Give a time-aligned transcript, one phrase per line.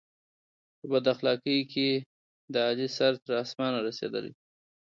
[0.77, 1.89] په بد اخلاقی کې
[2.53, 4.33] د علي سر تر اسمانه رسېدلی دی.